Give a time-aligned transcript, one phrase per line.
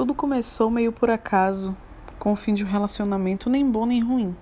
[0.00, 1.76] Tudo começou meio por acaso,
[2.18, 4.34] com o fim de um relacionamento nem bom nem ruim.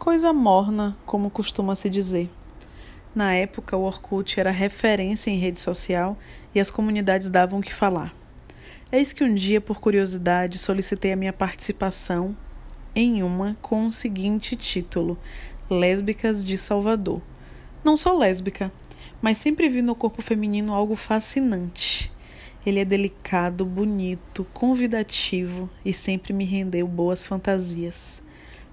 [0.00, 2.28] Coisa morna, como costuma se dizer.
[3.14, 6.18] Na época, o Orkut era referência em rede social
[6.52, 8.12] e as comunidades davam o que falar.
[8.90, 12.36] Eis que um dia, por curiosidade, solicitei a minha participação
[12.92, 15.16] em uma com o seguinte título:
[15.70, 17.22] Lésbicas de Salvador.
[17.84, 18.72] Não sou lésbica,
[19.22, 22.10] mas sempre vi no corpo feminino algo fascinante.
[22.64, 28.22] Ele é delicado, bonito, convidativo e sempre me rendeu boas fantasias.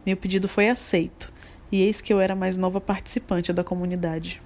[0.06, 1.32] Meu pedido foi aceito,
[1.72, 4.42] e eis que eu era a mais nova participante da comunidade.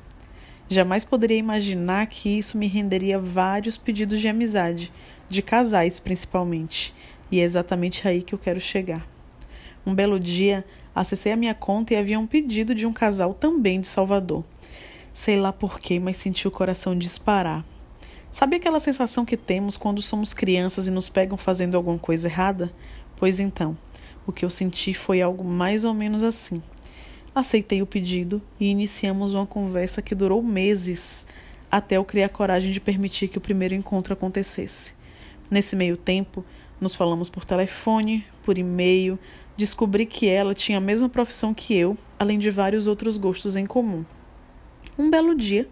[0.70, 4.92] Jamais poderia imaginar que isso me renderia vários pedidos de amizade,
[5.28, 6.94] de casais principalmente,
[7.32, 9.08] e é exatamente aí que eu quero chegar.
[9.86, 13.82] Um belo dia, acessei a minha conta e havia um pedido de um casal também
[13.82, 14.44] de Salvador.
[15.12, 17.66] Sei lá porquê, mas senti o coração disparar.
[18.32, 22.72] Sabe aquela sensação que temos quando somos crianças e nos pegam fazendo alguma coisa errada?
[23.18, 23.78] Pois então,
[24.26, 26.64] o que eu senti foi algo mais ou menos assim.
[27.36, 31.26] Aceitei o pedido e iniciamos uma conversa que durou meses
[31.70, 34.94] até eu criar coragem de permitir que o primeiro encontro acontecesse.
[35.50, 36.44] Nesse meio tempo,
[36.80, 39.20] nos falamos por telefone, por e-mail,
[39.58, 43.66] descobri que ela tinha a mesma profissão que eu, além de vários outros gostos em
[43.66, 44.06] comum.
[44.98, 45.70] Um belo dia,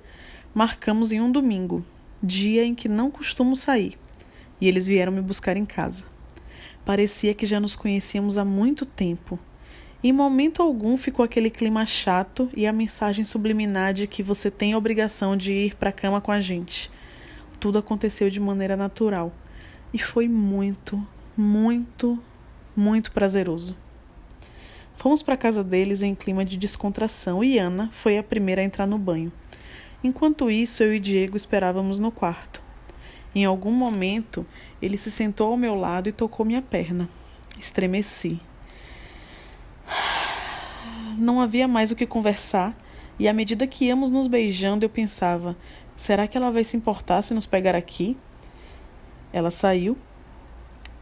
[0.54, 1.84] marcamos em um domingo,
[2.22, 3.98] dia em que não costumo sair,
[4.60, 6.04] e eles vieram me buscar em casa.
[6.86, 9.40] Parecia que já nos conhecíamos há muito tempo.
[10.04, 14.74] Em momento algum ficou aquele clima chato e a mensagem subliminar de que você tem
[14.74, 16.90] a obrigação de ir para a cama com a gente.
[17.60, 19.34] Tudo aconteceu de maneira natural
[19.94, 22.18] e foi muito, muito,
[22.76, 23.76] muito prazeroso.
[24.96, 28.66] Fomos para a casa deles em clima de descontração e Ana foi a primeira a
[28.66, 29.32] entrar no banho.
[30.04, 32.62] Enquanto isso, eu e Diego esperávamos no quarto.
[33.36, 34.46] Em algum momento,
[34.82, 37.10] ele se sentou ao meu lado e tocou minha perna.
[37.60, 38.40] Estremeci.
[41.18, 42.74] Não havia mais o que conversar,
[43.20, 45.58] e à medida que íamos nos beijando, eu pensava:
[45.98, 48.16] será que ela vai se importar se nos pegar aqui?
[49.34, 49.98] Ela saiu,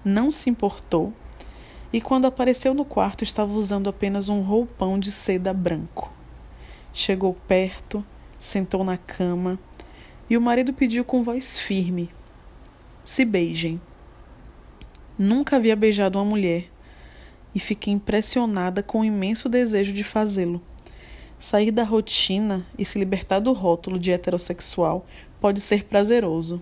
[0.03, 1.13] não se importou,
[1.93, 6.11] e quando apareceu no quarto estava usando apenas um roupão de seda branco.
[6.91, 8.03] Chegou perto,
[8.39, 9.59] sentou na cama
[10.29, 12.09] e o marido pediu com voz firme:
[13.03, 13.81] Se beijem.
[15.17, 16.65] Nunca havia beijado uma mulher
[17.55, 20.61] e fiquei impressionada com o imenso desejo de fazê-lo.
[21.39, 25.05] Sair da rotina e se libertar do rótulo de heterossexual
[25.39, 26.61] pode ser prazeroso.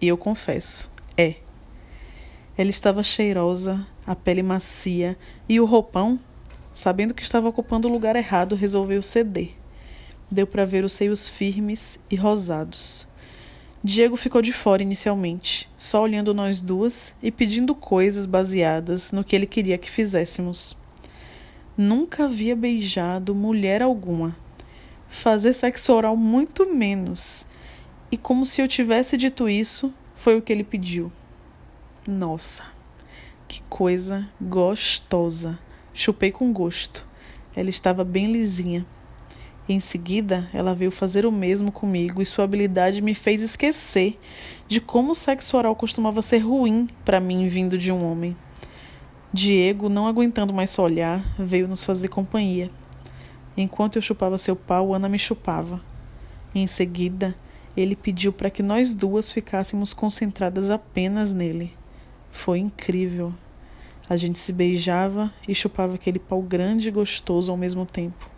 [0.00, 1.36] E eu confesso, é.
[2.56, 5.16] Ela estava cheirosa, a pele macia
[5.48, 6.18] e o roupão,
[6.72, 9.61] sabendo que estava ocupando o lugar errado, resolveu ceder
[10.32, 13.06] deu para ver os seios firmes e rosados.
[13.84, 19.34] Diego ficou de fora inicialmente, só olhando nós duas e pedindo coisas baseadas no que
[19.36, 20.76] ele queria que fizéssemos.
[21.76, 24.36] Nunca havia beijado mulher alguma.
[25.08, 27.44] Fazer sexo oral muito menos.
[28.10, 31.10] E como se eu tivesse dito isso, foi o que ele pediu.
[32.06, 32.64] Nossa,
[33.48, 35.58] que coisa gostosa.
[35.92, 37.06] Chupei com gosto.
[37.54, 38.86] Ela estava bem lisinha.
[39.68, 44.18] Em seguida, ela veio fazer o mesmo comigo e sua habilidade me fez esquecer
[44.66, 48.36] de como o sexo oral costumava ser ruim para mim vindo de um homem.
[49.32, 52.70] Diego, não aguentando mais só olhar, veio nos fazer companhia.
[53.56, 55.80] Enquanto eu chupava seu pau, Ana me chupava.
[56.52, 57.34] Em seguida,
[57.76, 61.72] ele pediu para que nós duas ficássemos concentradas apenas nele.
[62.32, 63.32] Foi incrível.
[64.10, 68.31] A gente se beijava e chupava aquele pau grande e gostoso ao mesmo tempo.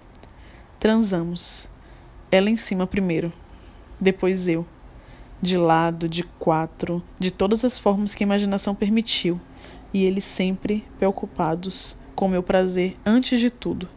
[0.84, 1.66] Transamos.
[2.30, 3.32] Ela em cima primeiro,
[3.98, 4.66] depois eu.
[5.40, 9.40] De lado, de quatro, de todas as formas que a imaginação permitiu,
[9.94, 13.88] e eles sempre preocupados com meu prazer antes de tudo.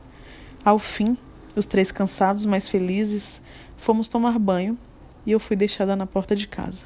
[0.64, 1.18] Ao fim,
[1.58, 3.42] os três cansados, mas felizes,
[3.76, 4.78] fomos tomar banho
[5.26, 6.86] e eu fui deixada na porta de casa.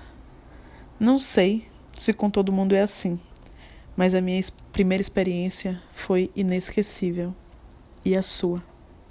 [1.00, 3.20] Não sei se com todo mundo é assim,
[3.96, 4.42] mas a minha
[4.74, 7.36] primeira experiência foi inesquecível.
[8.04, 8.71] E a sua?